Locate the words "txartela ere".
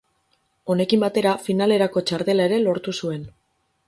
2.11-2.59